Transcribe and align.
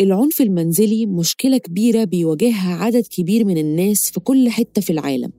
العنف 0.00 0.40
المنزلي 0.40 1.06
مشكلة 1.06 1.58
كبيرة 1.58 2.04
بيواجهها 2.04 2.74
عدد 2.74 3.06
كبير 3.06 3.44
من 3.44 3.58
الناس 3.58 4.10
في 4.10 4.20
كل 4.20 4.48
حتة 4.48 4.82
في 4.82 4.90
العالم. 4.90 5.30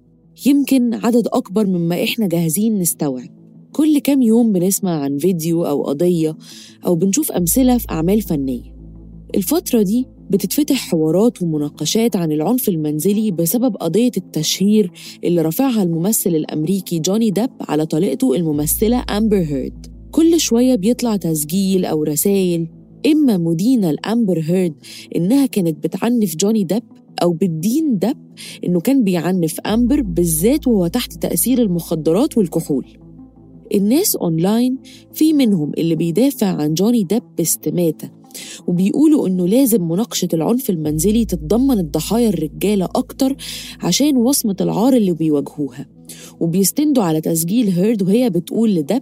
يمكن 0.45 0.93
عدد 0.93 1.27
أكبر 1.27 1.67
مما 1.67 2.03
إحنا 2.03 2.27
جاهزين 2.27 2.79
نستوعب. 2.79 3.29
كل 3.71 3.99
كام 3.99 4.21
يوم 4.21 4.51
بنسمع 4.51 5.01
عن 5.01 5.17
فيديو 5.17 5.65
أو 5.65 5.83
قضية 5.83 6.37
أو 6.85 6.95
بنشوف 6.95 7.31
أمثلة 7.31 7.77
في 7.77 7.85
أعمال 7.91 8.21
فنية. 8.21 8.75
الفترة 9.35 9.81
دي 9.81 10.07
بتتفتح 10.29 10.75
حوارات 10.75 11.41
ومناقشات 11.41 12.15
عن 12.15 12.31
العنف 12.31 12.69
المنزلي 12.69 13.31
بسبب 13.31 13.75
قضية 13.75 14.11
التشهير 14.17 14.91
اللي 15.23 15.41
رفعها 15.41 15.83
الممثل 15.83 16.29
الأمريكي 16.35 16.99
جوني 16.99 17.29
ديب 17.29 17.49
على 17.61 17.85
طليقته 17.85 18.35
الممثلة 18.35 19.03
أمبر 19.09 19.37
هيرد 19.37 19.85
كل 20.11 20.39
شوية 20.39 20.75
بيطلع 20.75 21.15
تسجيل 21.15 21.85
أو 21.85 22.03
رسائل 22.03 22.67
إما 23.05 23.37
مدينة 23.37 23.91
لأمبر 23.91 24.39
هيرد 24.39 24.73
إنها 25.15 25.45
كانت 25.45 25.83
بتعنف 25.83 26.35
جوني 26.35 26.63
ديب 26.63 26.83
أو 27.23 27.33
بتدين 27.33 27.97
ديب 27.99 28.17
إنه 28.65 28.79
كان 28.79 29.03
بيعنف 29.03 29.59
أمبر 29.59 30.01
بالذات 30.01 30.67
وهو 30.67 30.87
تحت 30.87 31.13
تأثير 31.13 31.61
المخدرات 31.61 32.37
والكحول. 32.37 32.85
الناس 33.75 34.15
أونلاين 34.15 34.77
في 35.13 35.33
منهم 35.33 35.71
اللي 35.77 35.95
بيدافع 35.95 36.47
عن 36.47 36.73
جوني 36.73 37.03
ديب 37.03 37.23
باستماتة 37.37 38.09
وبيقولوا 38.67 39.27
إنه 39.27 39.47
لازم 39.47 39.87
مناقشة 39.87 40.27
العنف 40.33 40.69
المنزلي 40.69 41.25
تتضمن 41.25 41.79
الضحايا 41.79 42.29
الرجالة 42.29 42.85
أكتر 42.85 43.35
عشان 43.79 44.17
وصمة 44.17 44.55
العار 44.61 44.93
اللي 44.93 45.11
بيواجهوها. 45.11 45.85
وبيستندوا 46.39 47.03
على 47.03 47.21
تسجيل 47.21 47.69
هيرد 47.69 48.01
وهي 48.01 48.29
بتقول 48.29 48.75
لدب 48.75 49.01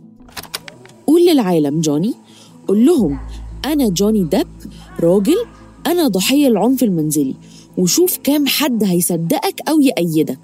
قول 1.07 1.25
للعالم 1.25 1.81
جوني 1.81 2.13
قول 2.67 2.85
لهم 2.85 3.19
أنا 3.65 3.89
جوني 3.89 4.23
ديب 4.23 4.47
راجل 5.03 5.45
أنا 5.87 6.07
ضحية 6.07 6.47
العنف 6.47 6.83
المنزلي 6.83 7.35
وشوف 7.77 8.17
كام 8.23 8.47
حد 8.47 8.83
هيصدقك 8.83 9.69
أو 9.69 9.79
يأيدك 9.79 10.39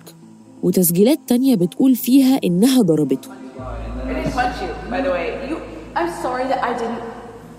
وتسجيلات 0.63 1.19
تانية 1.27 1.55
بتقول 1.55 1.95
فيها 1.95 2.39
إنها 2.43 2.81
ضربته 2.81 3.29
I 4.07 4.13
didn't 4.13 4.33
punch 4.33 4.61
you, 4.61 4.71
by 4.91 5.01
the 5.01 5.09
way. 5.11 5.25
You, 5.49 5.57
I'm 5.95 6.11
sorry 6.23 6.45
that 6.51 6.61
I 6.69 6.71
didn't 6.81 7.01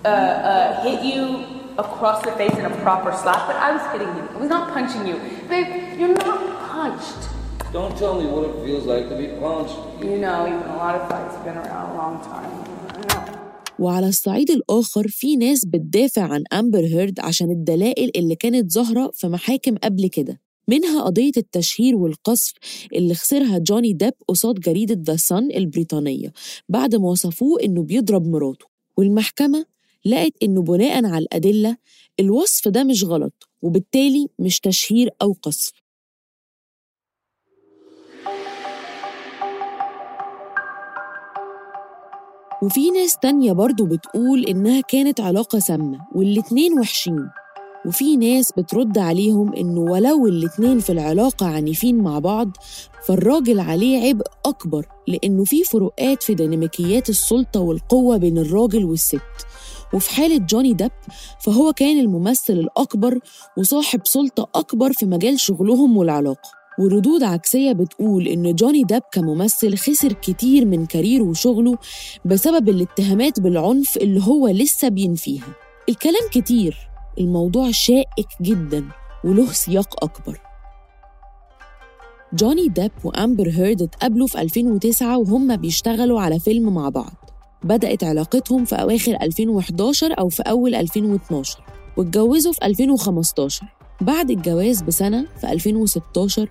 uh, 0.05 0.09
uh, 0.09 0.83
hit 0.85 0.99
you 1.13 1.23
across 1.77 2.19
the 2.23 2.31
face 2.39 2.55
in 2.61 2.65
a 2.65 2.75
proper 2.85 3.11
slap, 3.21 3.41
but 3.49 3.57
I 3.57 3.69
was 3.75 3.83
hitting 3.91 4.11
you. 4.17 4.23
I 4.35 4.37
was 4.43 4.49
not 4.55 4.63
punching 4.73 5.05
you. 5.09 5.15
Babe, 5.49 5.67
you're 5.99 6.15
not 6.25 6.39
punched. 6.71 7.21
Don't 7.73 7.95
tell 7.97 8.13
me 8.21 8.25
what 8.33 8.43
it 8.49 8.55
feels 8.65 8.85
like 8.93 9.05
to 9.11 9.15
be 9.23 9.27
punched. 9.43 9.77
You 10.01 10.17
know, 10.23 10.47
you've 10.51 10.57
been 10.57 10.61
in 10.61 10.63
a 10.75 10.77
lot 10.83 10.93
of 10.99 11.03
fights, 11.09 11.33
you've 11.35 11.43
been 11.47 11.57
around 11.57 11.87
a 11.93 11.97
long 12.01 12.15
time. 12.33 12.49
وعلى 13.79 14.07
الصعيد 14.07 14.51
الآخر 14.51 15.07
في 15.07 15.35
ناس 15.35 15.65
بتدافع 15.65 16.21
عن 16.21 16.43
أمبر 16.53 16.85
هيرد 16.85 17.19
عشان 17.19 17.51
الدلائل 17.51 18.11
اللي 18.15 18.35
كانت 18.35 18.71
ظاهرة 18.71 19.11
في 19.13 19.27
محاكم 19.27 19.75
قبل 19.75 20.07
كده. 20.07 20.41
منها 20.67 21.01
قضية 21.01 21.31
التشهير 21.37 21.95
والقذف 21.95 22.53
اللي 22.93 23.13
خسرها 23.15 23.57
جوني 23.57 23.93
ديب 23.93 24.13
قصاد 24.27 24.55
جريدة 24.59 24.97
The 25.03 25.15
Sun 25.15 25.51
البريطانية 25.51 26.33
بعد 26.69 26.95
ما 26.95 27.09
وصفوه 27.09 27.63
إنه 27.63 27.83
بيضرب 27.83 28.27
مراته. 28.27 28.65
والمحكمة 28.97 29.65
لقت 30.05 30.33
إنه 30.43 30.61
بناء 30.61 31.05
على 31.05 31.17
الأدلة 31.23 31.77
الوصف 32.19 32.67
ده 32.67 32.83
مش 32.83 33.03
غلط 33.03 33.49
وبالتالي 33.61 34.27
مش 34.39 34.59
تشهير 34.59 35.09
أو 35.21 35.35
قصف. 35.41 35.71
وفي 42.63 42.91
ناس 42.91 43.17
تانية 43.17 43.51
برضو 43.53 43.85
بتقول 43.85 44.45
إنها 44.45 44.81
كانت 44.81 45.19
علاقة 45.19 45.59
سامة 45.59 45.99
والاتنين 46.15 46.79
وحشين. 46.79 47.29
وفي 47.85 48.17
ناس 48.17 48.51
بترد 48.57 48.97
عليهم 48.97 49.53
إنه 49.53 49.79
ولو 49.81 50.27
الاتنين 50.27 50.79
في 50.79 50.91
العلاقة 50.91 51.45
عنيفين 51.45 51.97
مع 51.97 52.19
بعض 52.19 52.49
فالراجل 53.07 53.59
عليه 53.59 54.07
عبء 54.07 54.25
أكبر 54.45 54.85
لأنه 55.07 55.43
في 55.43 55.63
فروقات 55.63 56.23
في 56.23 56.33
ديناميكيات 56.35 57.09
السلطة 57.09 57.59
والقوة 57.59 58.17
بين 58.17 58.37
الراجل 58.37 58.85
والست. 58.85 59.19
وفي 59.93 60.09
حالة 60.09 60.37
جوني 60.37 60.73
ديب 60.73 60.91
فهو 61.45 61.73
كان 61.73 61.99
الممثل 61.99 62.53
الأكبر 62.53 63.19
وصاحب 63.57 64.01
سلطة 64.03 64.49
أكبر 64.55 64.93
في 64.93 65.05
مجال 65.05 65.39
شغلهم 65.39 65.97
والعلاقة. 65.97 66.56
وردود 66.79 67.23
عكسية 67.23 67.71
بتقول 67.71 68.27
إن 68.27 68.55
جوني 68.55 68.83
ديب 68.83 69.01
كممثل 69.11 69.77
خسر 69.77 70.13
كتير 70.13 70.65
من 70.65 70.85
career 70.85 71.18
ه 71.18 71.23
وشغله 71.23 71.77
بسبب 72.25 72.69
الاتهامات 72.69 73.39
بالعنف 73.39 73.97
اللي 73.97 74.21
هو 74.23 74.47
لسه 74.47 74.87
بينفيها 74.89 75.55
الكلام 75.89 76.29
كتير 76.31 76.89
الموضوع 77.19 77.71
شائك 77.71 78.27
جدا 78.41 78.85
وله 79.23 79.51
سياق 79.51 80.03
أكبر. 80.03 80.39
جوني 82.33 82.67
ديب 82.67 82.91
وأمبر 83.03 83.49
هيرد 83.49 83.81
اتقابلوا 83.81 84.27
في 84.27 84.41
2009 84.41 85.17
وهم 85.17 85.55
بيشتغلوا 85.55 86.21
على 86.21 86.39
فيلم 86.39 86.73
مع 86.73 86.89
بعض. 86.89 87.13
بدأت 87.63 88.03
علاقتهم 88.03 88.65
في 88.65 88.75
أواخر 88.75 89.17
2011 89.21 90.19
أو 90.19 90.29
في 90.29 90.43
أول 90.43 90.75
2012 90.75 91.59
واتجوزوا 91.97 92.53
في 92.53 92.65
2015 92.65 93.65
بعد 94.01 94.31
الجواز 94.31 94.81
بسنة 94.81 95.27
في 95.41 95.51
2016 95.51 96.49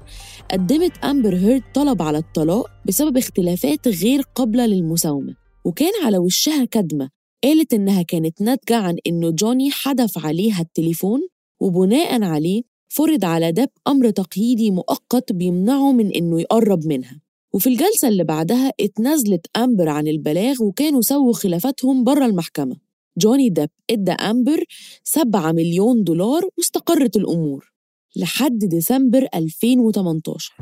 قدمت 0.50 1.04
أمبر 1.04 1.36
هيرد 1.36 1.62
طلب 1.74 2.02
على 2.02 2.18
الطلاق 2.18 2.66
بسبب 2.86 3.16
اختلافات 3.16 3.88
غير 3.88 4.22
قابلة 4.34 4.66
للمساومة 4.66 5.34
وكان 5.64 5.92
على 6.04 6.18
وشها 6.18 6.64
كدمة. 6.64 7.10
قالت 7.44 7.74
إنها 7.74 8.02
كانت 8.02 8.42
ناتجة 8.42 8.76
عن 8.76 8.96
إنه 9.06 9.30
جوني 9.30 9.70
حدف 9.70 10.26
عليها 10.26 10.60
التليفون 10.60 11.20
وبناء 11.60 12.22
عليه 12.22 12.62
فرض 12.88 13.24
على 13.24 13.52
دب 13.52 13.68
أمر 13.88 14.10
تقييدي 14.10 14.70
مؤقت 14.70 15.32
بيمنعه 15.32 15.92
من 15.92 16.14
إنه 16.14 16.40
يقرب 16.40 16.86
منها. 16.86 17.20
وفي 17.52 17.66
الجلسة 17.66 18.08
اللي 18.08 18.24
بعدها 18.24 18.72
اتنازلت 18.80 19.46
أمبر 19.56 19.88
عن 19.88 20.08
البلاغ 20.08 20.62
وكانوا 20.62 21.00
سووا 21.00 21.32
خلافاتهم 21.32 22.04
بره 22.04 22.26
المحكمة. 22.26 22.85
جوني 23.18 23.48
ديب 23.48 23.70
إدى 23.90 24.12
أمبر 24.12 24.64
7 25.04 25.52
مليون 25.52 26.04
دولار 26.04 26.42
واستقرت 26.58 27.16
الأمور 27.16 27.72
لحد 28.16 28.58
ديسمبر 28.58 29.26
2018 29.34 30.54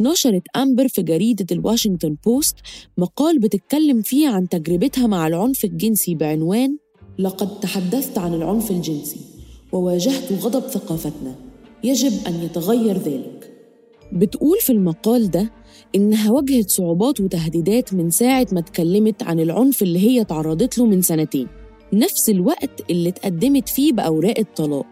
نشرت 0.00 0.42
أمبر 0.56 0.88
في 0.88 1.02
جريدة 1.02 1.46
الواشنطن 1.52 2.16
بوست 2.24 2.56
مقال 2.98 3.38
بتتكلم 3.38 4.02
فيه 4.02 4.28
عن 4.28 4.48
تجربتها 4.48 5.06
مع 5.06 5.26
العنف 5.26 5.64
الجنسي 5.64 6.14
بعنوان 6.14 6.76
لقد 7.18 7.60
تحدثت 7.60 8.18
عن 8.18 8.34
العنف 8.34 8.70
الجنسي 8.70 9.20
وواجهت 9.72 10.32
غضب 10.32 10.68
ثقافتنا. 10.68 11.34
يجب 11.84 12.12
أن 12.26 12.34
يتغير 12.44 12.98
ذلك. 12.98 13.49
بتقول 14.12 14.58
في 14.60 14.72
المقال 14.72 15.30
ده 15.30 15.50
إنها 15.94 16.30
واجهت 16.30 16.70
صعوبات 16.70 17.20
وتهديدات 17.20 17.94
من 17.94 18.10
ساعة 18.10 18.46
ما 18.52 18.60
اتكلمت 18.60 19.22
عن 19.22 19.40
العنف 19.40 19.82
اللي 19.82 19.98
هي 19.98 20.24
تعرضت 20.24 20.78
له 20.78 20.86
من 20.86 21.02
سنتين. 21.02 21.46
نفس 21.92 22.30
الوقت 22.30 22.90
اللي 22.90 23.08
اتقدمت 23.08 23.68
فيه 23.68 23.92
بأوراق 23.92 24.38
الطلاق. 24.38 24.86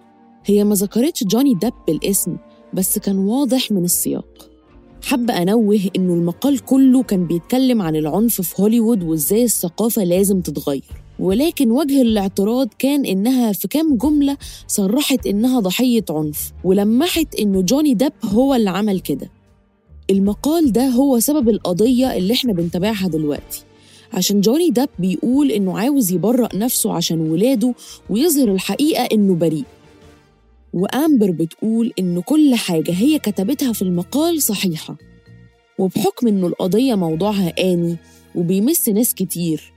هي 0.45 0.65
ما 0.65 0.75
ذكرتش 0.75 1.25
جوني 1.25 1.55
ديب 1.55 1.73
بالاسم 1.87 2.37
بس 2.75 2.99
كان 2.99 3.19
واضح 3.19 3.73
من 3.73 3.85
السياق. 3.85 4.51
حابة 5.03 5.43
أنوه 5.43 5.81
إنه 5.97 6.15
المقال 6.15 6.59
كله 6.59 7.03
كان 7.03 7.27
بيتكلم 7.27 7.83
عن 7.83 7.97
العنف 7.97 8.41
في 8.41 8.63
هوليوود 8.63 9.03
وإزاي 9.03 9.45
الثقافة 9.45 10.05
لازم 10.05 10.41
تتغير. 10.41 11.08
ولكن 11.19 11.71
وجه 11.71 12.03
الاعتراض 12.03 12.69
كان 12.79 13.05
إنها 13.05 13.53
في 13.53 13.69
كام 13.69 13.97
جملة 13.97 14.37
صرحت 14.67 15.27
إنها 15.27 15.61
ضحية 15.61 16.05
عنف 16.11 16.53
ولمحت 16.65 17.35
إنه 17.35 17.61
جوني 17.63 17.95
ديب 17.95 18.13
هو 18.25 18.55
اللي 18.55 18.71
عمل 18.71 19.01
كده. 19.01 19.31
المقال 20.11 20.73
ده 20.73 20.87
هو 20.87 21.19
سبب 21.19 21.49
القضية 21.49 22.17
اللي 22.17 22.35
إحنا 22.35 22.53
بنتابعها 22.53 23.09
دلوقتي. 23.09 23.63
عشان 24.13 24.41
جوني 24.41 24.71
ديب 24.71 24.89
بيقول 24.99 25.51
إنه 25.51 25.79
عاوز 25.79 26.13
يبرأ 26.13 26.49
نفسه 26.55 26.93
عشان 26.93 27.21
ولاده 27.21 27.75
ويظهر 28.11 28.53
الحقيقة 28.53 29.03
إنه 29.13 29.35
بريء. 29.35 29.65
وأمبر 30.73 31.31
بتقول 31.31 31.93
إن 31.99 32.21
كل 32.21 32.55
حاجة 32.55 32.93
هي 32.93 33.19
كتبتها 33.19 33.73
في 33.73 33.83
المقال 33.83 34.43
صحيحة. 34.43 34.97
وبحكم 35.79 36.29
إنه 36.29 36.47
القضية 36.47 36.95
موضوعها 36.95 37.53
آني 37.59 37.97
وبيمس 38.35 38.89
ناس 38.89 39.15
كتير 39.15 39.73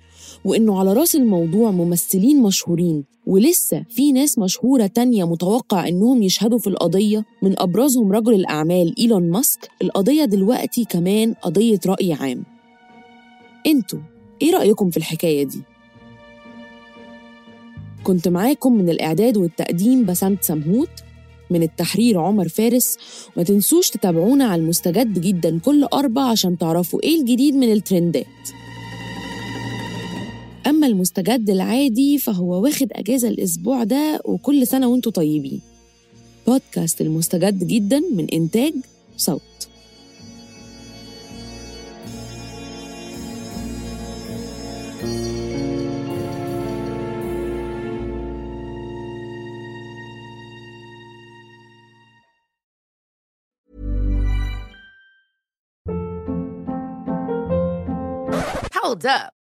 وإنه 0.45 0.79
على 0.79 0.93
رأس 0.93 1.15
الموضوع 1.15 1.71
ممثلين 1.71 2.41
مشهورين 2.41 3.03
ولسه 3.27 3.85
في 3.89 4.11
ناس 4.11 4.39
مشهورة 4.39 4.87
تانية 4.87 5.27
متوقع 5.27 5.87
إنهم 5.87 6.23
يشهدوا 6.23 6.59
في 6.59 6.67
القضية 6.67 7.25
من 7.41 7.59
أبرزهم 7.59 8.11
رجل 8.11 8.33
الأعمال 8.33 8.95
إيلون 8.99 9.29
ماسك. 9.29 9.69
القضية 9.81 10.25
دلوقتي 10.25 10.85
كمان 10.85 11.33
قضية 11.33 11.79
رأي 11.85 12.13
عام. 12.13 12.43
أنتوا 13.67 13.99
إيه 14.41 14.53
رأيكم 14.53 14.89
في 14.89 14.97
الحكاية 14.97 15.43
دي؟ 15.43 15.61
كنت 18.03 18.27
معاكم 18.27 18.73
من 18.73 18.89
الإعداد 18.89 19.37
والتقديم 19.37 20.05
بسنت 20.05 20.43
سمهوت 20.43 20.89
من 21.49 21.63
التحرير 21.63 22.19
عمر 22.19 22.47
فارس. 22.47 22.97
ما 23.37 23.43
تنسوش 23.43 23.89
تتابعونا 23.89 24.45
على 24.45 24.61
المستجد 24.61 25.21
جدا 25.21 25.59
كل 25.59 25.83
أربع 25.83 26.21
عشان 26.21 26.57
تعرفوا 26.57 27.03
إيه 27.03 27.19
الجديد 27.19 27.55
من 27.55 27.71
الترندات. 27.71 28.25
أما 30.67 30.87
المستجد 30.87 31.49
العادي 31.49 32.17
فهو 32.17 32.63
واخد 32.63 32.87
أجازة 32.91 33.27
الأسبوع 33.27 33.83
ده 33.83 34.21
وكل 34.25 34.67
سنة 34.67 34.87
وانتوا 34.87 35.11
طيبين 35.11 35.61
بودكاست 36.47 37.01
المستجد 37.01 37.67
جدا 37.67 37.99
من 37.99 38.27
إنتاج 38.33 38.73
صوت 39.17 39.41
Hold 58.73 59.05
up. 59.05 59.40